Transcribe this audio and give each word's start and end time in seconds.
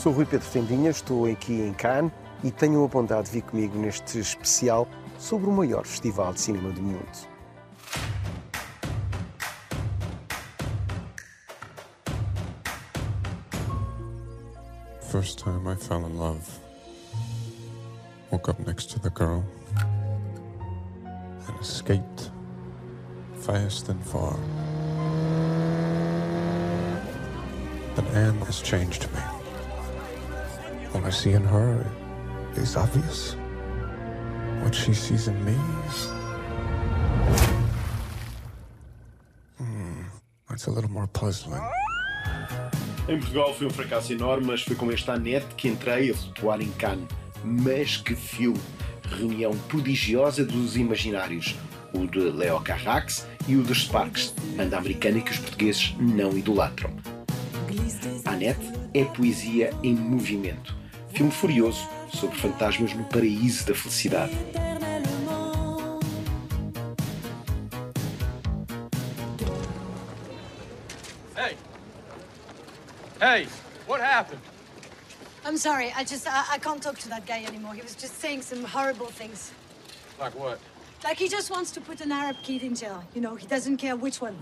Sou 0.00 0.14
Rui 0.14 0.24
Pedro 0.24 0.48
Tendinha, 0.48 0.88
estou 0.88 1.26
aqui 1.26 1.60
em 1.60 1.74
Cannes 1.74 2.10
e 2.42 2.50
tenho 2.50 2.82
a 2.82 2.88
bondade 2.88 3.26
de 3.26 3.32
vir 3.32 3.42
comigo 3.42 3.78
neste 3.78 4.18
especial 4.18 4.88
sobre 5.18 5.46
o 5.46 5.52
maior 5.52 5.84
festival 5.84 6.32
de 6.32 6.40
cinema 6.40 6.70
do 6.70 6.80
mundo. 6.80 7.04
First 15.02 15.44
time 15.44 15.70
I 15.70 15.76
fell 15.76 16.06
in 16.06 16.16
love. 16.16 16.48
Woke 18.30 18.50
up 18.50 18.66
next 18.66 18.88
to 18.92 19.00
the 19.00 19.10
girl 19.10 19.44
and 21.46 21.60
escaped 21.60 22.30
fast 23.34 23.90
and 23.90 24.02
far. 24.02 24.38
But 27.94 28.06
Anne 28.14 28.40
has 28.46 28.62
changed 28.62 29.06
me. 29.12 29.39
What 30.92 31.04
I 31.06 31.10
see 31.10 31.32
in 31.32 31.44
her 31.44 31.86
is 32.56 32.76
obvious. 32.76 33.36
What 34.62 34.74
she 34.74 34.92
sees 34.92 35.28
in 35.28 35.44
me. 35.44 35.54
Hmm, 39.56 40.02
that's 40.48 40.66
a 40.66 40.70
little 40.70 40.90
more 40.90 41.06
puzzling. 41.06 41.62
Em 43.08 43.18
Portugal 43.18 43.54
foi 43.54 43.66
um 43.68 43.70
fracasso 43.70 44.12
enorme, 44.12 44.46
mas 44.46 44.62
foi 44.62 44.74
com 44.74 44.90
esta 44.90 45.16
net 45.16 45.46
que 45.56 45.68
entrei 45.68 46.10
a 46.10 46.14
flutuar 46.14 46.60
em 46.60 46.70
Cannes. 46.72 47.06
Mas 47.44 47.96
que 47.96 48.16
filme! 48.16 48.60
Reunião 49.08 49.52
prodigiosa 49.68 50.44
dos 50.44 50.76
imaginários. 50.76 51.56
O 51.92 52.06
de 52.06 52.18
Leo 52.18 52.60
Carrax 52.60 53.26
e 53.48 53.56
o 53.56 53.62
dos 53.62 53.84
Sparks, 53.84 54.34
banda 54.56 54.76
americana 54.76 55.20
que 55.20 55.30
os 55.30 55.38
portugueses 55.38 55.94
não 55.98 56.36
idolatram. 56.36 56.94
Annette 58.24 58.72
é 58.92 59.04
poesia 59.04 59.72
em 59.82 59.94
movimento. 59.94 60.79
Filme 61.12 61.30
furioso 61.30 61.88
sobre 62.14 62.36
fantasmas 62.36 62.94
no 62.94 63.04
paraíso 63.04 63.64
da 63.64 63.74
felicidade. 63.74 64.32
Hey! 71.36 71.56
Hey! 73.20 73.48
What 73.86 74.00
happened? 74.00 74.40
I'm 75.44 75.56
sorry. 75.56 75.92
I 75.96 76.04
just 76.04 76.26
I, 76.26 76.44
I 76.52 76.58
can't 76.58 76.82
talk 76.82 76.98
to 76.98 77.08
that 77.08 77.26
guy 77.26 77.44
anymore. 77.44 77.74
He 77.74 77.82
was 77.82 77.94
just 77.94 78.20
saying 78.20 78.42
some 78.42 78.62
horrible 78.62 79.06
things. 79.06 79.52
Like 80.18 80.34
what? 80.34 80.60
Like 81.02 81.16
he 81.18 81.28
just 81.28 81.50
wants 81.50 81.70
to 81.72 81.80
put 81.80 82.00
an 82.02 82.12
Arab 82.12 82.36
kid 82.42 82.62
in 82.62 82.74
jail. 82.74 83.02
You 83.14 83.22
know, 83.22 83.34
he 83.34 83.46
doesn't 83.46 83.78
care 83.78 83.96
which 83.96 84.20
one. 84.20 84.36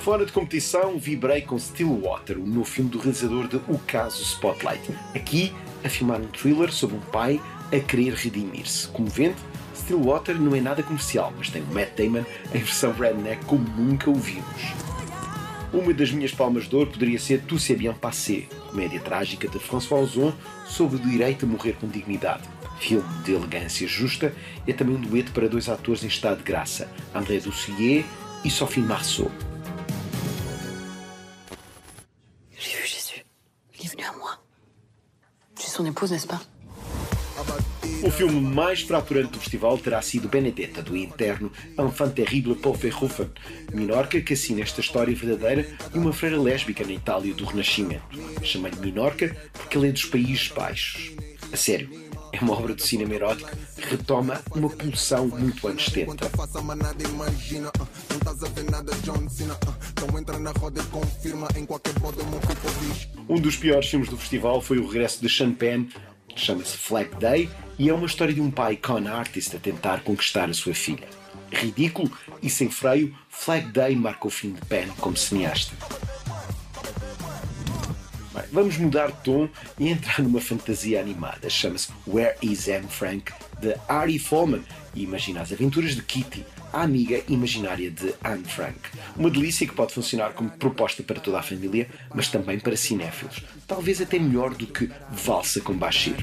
Fora 0.00 0.24
de 0.24 0.32
competição, 0.32 0.98
vibrei 0.98 1.42
com 1.42 1.58
Stillwater, 1.58 2.38
o 2.38 2.46
novo 2.46 2.64
filme 2.64 2.88
do 2.88 2.98
realizador 2.98 3.46
de 3.46 3.56
O 3.68 3.78
Caso 3.86 4.22
Spotlight. 4.22 4.80
Aqui, 5.14 5.52
a 5.84 5.90
filmar 5.90 6.18
um 6.18 6.26
thriller 6.26 6.72
sobre 6.72 6.96
um 6.96 7.00
pai 7.00 7.38
a 7.70 7.78
querer 7.78 8.14
redimir-se. 8.14 8.88
Comovente, 8.88 9.36
Stillwater 9.76 10.40
não 10.40 10.56
é 10.56 10.60
nada 10.60 10.82
comercial, 10.82 11.34
mas 11.36 11.50
tem 11.50 11.60
Matt 11.64 11.98
Damon 11.98 12.24
em 12.54 12.58
versão 12.60 12.92
redneck 12.92 13.44
como 13.44 13.62
nunca 13.76 14.08
o 14.08 14.14
vimos. 14.14 14.72
Uma 15.70 15.92
das 15.92 16.10
minhas 16.10 16.32
palmas 16.32 16.66
de 16.66 16.74
ouro 16.74 16.90
poderia 16.90 17.18
ser 17.18 17.42
Tout 17.42 17.62
c'est 17.62 17.78
bien 17.78 17.92
passé, 17.92 18.48
comédia 18.70 19.00
trágica 19.00 19.48
de 19.48 19.58
François 19.58 20.02
Ozon 20.02 20.32
sobre 20.64 20.96
o 20.96 20.98
direito 21.00 21.44
a 21.44 21.48
morrer 21.48 21.74
com 21.74 21.86
dignidade. 21.86 22.48
Filme 22.78 23.06
de 23.22 23.34
elegância 23.34 23.86
justa, 23.86 24.34
é 24.66 24.72
também 24.72 24.96
um 24.96 25.00
dueto 25.00 25.30
para 25.32 25.46
dois 25.46 25.68
atores 25.68 26.02
em 26.02 26.08
estado 26.08 26.38
de 26.38 26.44
graça, 26.44 26.90
André 27.14 27.38
Doucier 27.38 28.06
e 28.42 28.50
Sophie 28.50 28.82
Marceau. 28.82 29.30
Son 35.80 35.86
épouse, 35.86 36.10
n'est-ce 36.12 36.26
pas 36.26 36.40
O 38.02 38.10
filme 38.10 38.40
mais 38.40 38.82
fraturante 38.82 39.32
do 39.32 39.38
festival 39.38 39.78
terá 39.78 40.02
sido 40.02 40.28
Benedetta, 40.28 40.82
do 40.82 40.96
interno 40.96 41.50
Enfant 41.78 42.10
Terrible 42.10 42.54
Paul 42.54 42.74
Verhoeven, 42.74 43.30
Minorca 43.72 44.20
que 44.20 44.34
assina 44.34 44.60
esta 44.60 44.80
história 44.80 45.14
verdadeira 45.14 45.66
de 45.90 45.98
uma 45.98 46.12
freira 46.12 46.40
lésbica 46.40 46.84
na 46.84 46.92
Itália 46.92 47.34
do 47.34 47.44
Renascimento. 47.44 48.02
Chamei-lhe 48.42 48.78
Minorca 48.78 49.34
porque 49.52 49.78
ele 49.78 49.88
é 49.88 49.92
dos 49.92 50.04
Países 50.04 50.48
Baixos. 50.48 51.12
A 51.52 51.56
sério, 51.56 51.88
é 52.32 52.40
uma 52.40 52.52
obra 52.52 52.74
de 52.74 52.82
cinema 52.82 53.14
erótico 53.14 53.50
que 53.76 53.88
retoma 53.88 54.40
uma 54.54 54.68
pulsão 54.68 55.28
muito 55.28 55.66
anos 55.66 55.84
70. 55.86 56.30
Então 60.02 60.18
entra 60.18 60.38
na 60.38 60.50
roda 60.52 60.80
e 60.80 60.84
confirma. 60.86 61.46
Em 61.54 61.66
qualquer 61.66 61.92
diz. 61.92 63.08
Um 63.28 63.38
dos 63.38 63.56
piores 63.56 63.86
filmes 63.86 64.08
do 64.08 64.16
festival 64.16 64.62
foi 64.62 64.78
o 64.78 64.86
regresso 64.86 65.20
de 65.20 65.28
Sean 65.28 65.52
Penn, 65.52 65.88
que 66.26 66.40
chama-se 66.40 66.74
Flag 66.78 67.14
Day, 67.16 67.50
e 67.78 67.90
é 67.90 67.92
uma 67.92 68.06
história 68.06 68.32
de 68.32 68.40
um 68.40 68.50
pai 68.50 68.78
con 68.78 69.06
artist 69.06 69.54
a 69.54 69.58
tentar 69.58 70.02
conquistar 70.02 70.48
a 70.48 70.54
sua 70.54 70.72
filha. 70.72 71.06
Ridículo 71.52 72.10
e 72.42 72.48
sem 72.48 72.70
freio, 72.70 73.14
Flag 73.28 73.70
Day 73.72 73.94
marca 73.94 74.26
o 74.26 74.30
fim 74.30 74.52
de 74.52 74.60
Penn 74.62 74.88
como 75.00 75.18
cineasta. 75.18 75.76
Bem, 78.32 78.44
vamos 78.52 78.78
mudar 78.78 79.08
de 79.08 79.22
tom 79.22 79.50
e 79.78 79.88
entrar 79.90 80.22
numa 80.22 80.40
fantasia 80.40 80.98
animada. 80.98 81.50
Chama-se 81.50 81.90
Where 82.06 82.36
is 82.40 82.68
Anne 82.68 82.88
Frank, 82.88 83.32
de 83.60 83.76
Ari 83.86 84.18
Folman, 84.18 84.64
e 84.94 85.02
imagina 85.02 85.42
as 85.42 85.52
aventuras 85.52 85.94
de 85.94 86.02
Kitty, 86.02 86.46
a 86.72 86.82
amiga 86.82 87.22
imaginária 87.28 87.90
de 87.90 88.14
Anne 88.22 88.44
Frank. 88.44 88.78
Uma 89.16 89.30
delícia 89.30 89.66
que 89.66 89.74
pode 89.74 89.92
funcionar 89.92 90.32
como 90.32 90.50
proposta 90.50 91.02
para 91.02 91.20
toda 91.20 91.38
a 91.38 91.42
família, 91.42 91.88
mas 92.14 92.28
também 92.28 92.58
para 92.58 92.76
cinéfilos. 92.76 93.42
Talvez 93.66 94.00
até 94.00 94.18
melhor 94.18 94.54
do 94.54 94.66
que 94.66 94.90
Valsa 95.10 95.60
com 95.60 95.74
Bashir. 95.74 96.16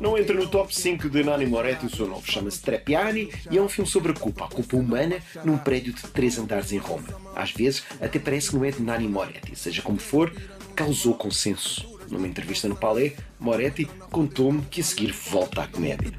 Não 0.00 0.18
entra 0.18 0.34
no 0.34 0.48
top 0.48 0.74
5 0.74 1.08
de 1.08 1.24
Nani 1.24 1.46
Moretti 1.46 1.86
o 1.86 1.90
seu 1.90 2.06
novo. 2.06 2.30
Chama-se 2.30 2.60
Trepiani 2.60 3.30
e 3.50 3.56
é 3.56 3.62
um 3.62 3.68
filme 3.68 3.90
sobre 3.90 4.12
a 4.12 4.14
culpa, 4.14 4.44
a 4.44 4.48
culpa 4.48 4.76
humana 4.76 5.18
num 5.44 5.58
prédio 5.58 5.92
de 5.92 6.02
três 6.02 6.38
andares 6.38 6.72
em 6.72 6.78
Roma. 6.78 7.08
Às 7.34 7.52
vezes 7.52 7.82
até 8.00 8.18
parece 8.18 8.50
que 8.50 8.56
não 8.56 8.64
é 8.64 8.70
de 8.70 8.82
Nani 8.82 9.08
Moretti. 9.08 9.56
Seja 9.56 9.82
como 9.82 9.98
for, 9.98 10.32
causou 10.74 11.14
consenso. 11.14 11.96
Numa 12.10 12.28
entrevista 12.28 12.68
no 12.68 12.76
Palais, 12.76 13.12
Moretti 13.38 13.84
contou-me 14.10 14.62
que 14.62 14.80
a 14.80 14.84
seguir 14.84 15.12
volta 15.12 15.62
à 15.62 15.66
comédia. 15.66 16.12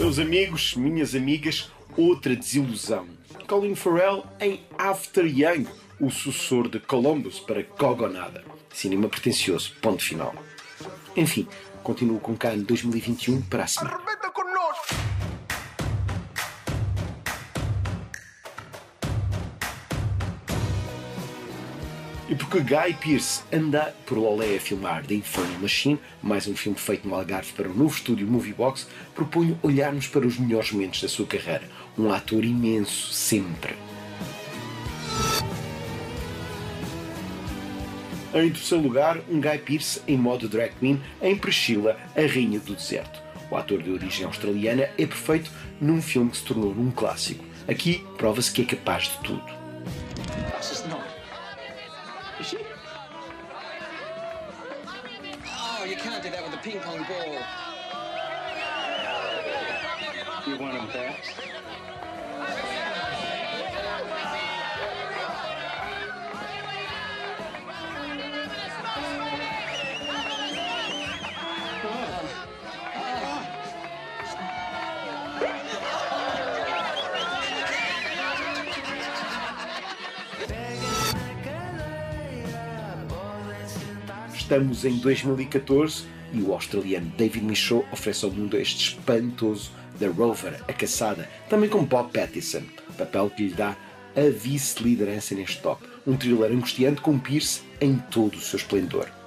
Meus 0.00 0.18
amigos, 0.18 0.74
minhas 0.76 1.14
amigas, 1.14 1.70
outra 1.94 2.34
desilusão. 2.34 3.06
Colin 3.46 3.74
Farrell 3.74 4.24
em 4.40 4.58
After 4.78 5.26
Young, 5.26 5.66
o 6.00 6.10
sucessor 6.10 6.70
de 6.70 6.80
Columbus 6.80 7.38
para 7.38 7.62
Gogonada. 7.78 8.42
Cinema 8.72 9.10
pretencioso, 9.10 9.74
ponto 9.82 10.02
final. 10.02 10.34
Enfim, 11.14 11.46
continuo 11.82 12.18
com 12.18 12.34
Cannes 12.34 12.64
2021 12.64 13.42
para 13.42 13.64
a 13.64 13.66
semana. 13.66 14.09
Porque 22.50 22.74
Guy 22.74 22.94
Pearce 22.94 23.42
anda 23.52 23.94
por 24.04 24.18
Lolé 24.18 24.56
a 24.56 24.60
filmar 24.60 25.06
The 25.06 25.14
Infernal 25.14 25.60
Machine, 25.60 26.00
mais 26.20 26.48
um 26.48 26.56
filme 26.56 26.76
feito 26.76 27.06
no 27.06 27.14
Algarve 27.14 27.52
para 27.52 27.68
o 27.68 27.74
novo 27.74 27.94
estúdio 27.94 28.26
Moviebox, 28.26 28.88
proponho 29.14 29.56
olharmos 29.62 30.08
para 30.08 30.26
os 30.26 30.36
melhores 30.36 30.72
momentos 30.72 31.00
da 31.00 31.08
sua 31.08 31.26
carreira. 31.26 31.62
Um 31.96 32.10
ator 32.10 32.44
imenso, 32.44 33.12
sempre. 33.12 33.76
Em 38.34 38.50
terceiro 38.50 38.82
lugar, 38.82 39.20
um 39.28 39.40
Guy 39.40 39.58
Pearce 39.58 40.02
em 40.08 40.16
modo 40.16 40.48
drag 40.48 40.72
queen 40.80 41.00
em 41.22 41.36
Priscilla, 41.36 41.96
a 42.16 42.20
Rainha 42.20 42.58
do 42.58 42.74
Deserto. 42.74 43.22
O 43.48 43.56
ator 43.56 43.80
de 43.80 43.92
origem 43.92 44.26
australiana 44.26 44.88
é 44.98 45.06
perfeito 45.06 45.52
num 45.80 46.02
filme 46.02 46.30
que 46.30 46.38
se 46.38 46.44
tornou 46.44 46.72
um 46.72 46.90
clássico. 46.90 47.44
Aqui 47.68 48.04
prova-se 48.18 48.50
que 48.50 48.62
é 48.62 48.64
capaz 48.64 49.04
de 49.04 49.18
tudo. 49.18 49.59
Can't 56.02 56.22
do 56.22 56.30
that 56.30 56.42
with 56.42 56.54
a 56.54 56.56
ping 56.58 56.80
pong 56.80 57.04
ball. 57.06 57.42
You 60.46 60.56
want 60.56 60.78
him 60.78 60.88
there? 60.94 61.14
Estamos 84.50 84.84
em 84.84 84.96
2014 84.96 86.06
e 86.32 86.40
o 86.42 86.52
australiano 86.52 87.08
David 87.16 87.46
Michaud 87.46 87.86
oferece 87.92 88.24
ao 88.24 88.32
mundo 88.32 88.56
este 88.56 88.88
espantoso 88.88 89.70
The 90.00 90.08
Rover, 90.08 90.60
a 90.66 90.72
caçada, 90.72 91.30
também 91.48 91.70
com 91.70 91.84
Bob 91.84 92.10
Pattinson, 92.12 92.62
papel 92.98 93.30
que 93.30 93.44
lhe 93.44 93.54
dá 93.54 93.76
a 94.16 94.28
vice-liderança 94.28 95.36
neste 95.36 95.62
top. 95.62 95.86
Um 96.04 96.16
thriller 96.16 96.50
angustiante 96.50 97.00
com 97.00 97.16
Pierce 97.16 97.60
em 97.80 97.94
todo 98.10 98.34
o 98.34 98.40
seu 98.40 98.56
esplendor. 98.56 99.19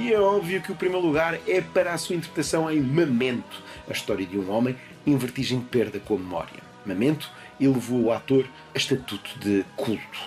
E 0.00 0.14
é 0.14 0.18
óbvio 0.18 0.62
que 0.62 0.72
o 0.72 0.74
primeiro 0.74 1.06
lugar 1.06 1.38
é 1.46 1.60
para 1.60 1.92
a 1.92 1.98
sua 1.98 2.16
interpretação 2.16 2.70
em 2.70 2.80
Memento, 2.80 3.62
a 3.86 3.92
história 3.92 4.24
de 4.24 4.38
um 4.38 4.50
homem 4.50 4.74
em 5.06 5.14
vertigem 5.14 5.58
de 5.58 5.66
perda 5.66 6.00
com 6.00 6.14
a 6.14 6.18
memória. 6.18 6.62
Memento 6.86 7.30
elevou 7.60 8.04
o 8.04 8.10
ator 8.10 8.48
a 8.74 8.78
estatuto 8.78 9.38
de 9.38 9.62
culto. 9.76 10.18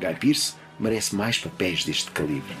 Guy 0.00 0.14
Pearce 0.14 0.54
merece 0.80 1.14
mais 1.14 1.38
papéis 1.38 1.84
deste 1.84 2.10
calibre. 2.10 2.56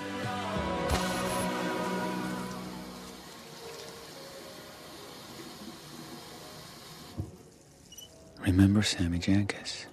Remember 8.42 8.84
Sammy 8.84 9.18
Jankis? 9.22 9.88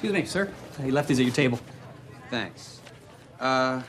Excuse 0.00 0.14
me, 0.14 0.24
sir. 0.24 0.50
He 0.82 0.90
left 0.90 1.08
these 1.08 1.18
at 1.20 1.26
your 1.26 1.34
table. 1.34 1.60
Thanks. 2.30 2.80
Uh, 3.38 3.82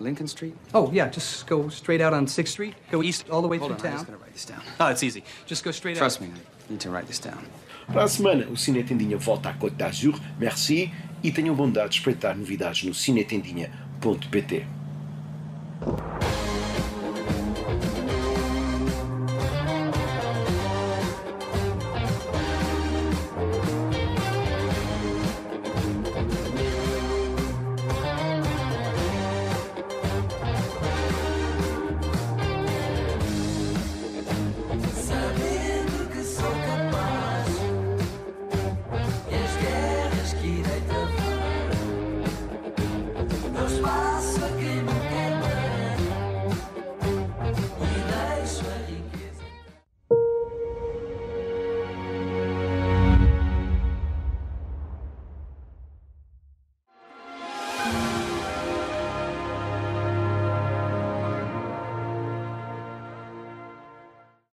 Lincoln 0.00 0.26
Street? 0.26 0.56
Oh, 0.72 0.90
yeah, 0.90 1.10
just 1.10 1.46
go 1.46 1.68
straight 1.68 2.00
out 2.00 2.14
on 2.14 2.24
6th 2.24 2.48
Street. 2.48 2.74
Go 2.90 3.02
east 3.02 3.28
all 3.28 3.42
the 3.42 3.48
way 3.48 3.58
Hold 3.58 3.72
through 3.78 3.80
on, 3.80 3.80
I'm 3.80 3.90
town. 3.90 3.98
just 3.98 4.06
gonna 4.06 4.16
write 4.18 4.32
this 4.32 4.46
down. 4.46 4.62
Oh, 4.80 4.86
it's 4.86 5.02
easy. 5.02 5.22
Just 5.44 5.64
go 5.64 5.70
straight 5.70 5.98
Trust 5.98 6.22
out. 6.22 6.28
me, 6.28 6.34
I 6.34 6.70
need 6.72 6.80
to 6.80 6.90
write 6.90 7.06
this 7.08 7.18
down. 7.18 7.44
Para 7.88 8.04
a 8.04 8.08
semana, 8.08 8.46
o 8.50 8.56
Cine 8.56 8.82
Tendinha 8.84 9.18
volta 9.18 9.50
à 9.50 9.52
Côte 9.52 9.76
d'Azur. 9.76 10.18
Merci 10.38 10.90
e 11.22 11.30
tenham 11.30 11.54
bondade 11.54 11.90
de 11.90 11.96
espreitar 11.96 12.34
novidades 12.34 12.82
no 12.84 12.94
cinetendinha.pt. 12.94 14.64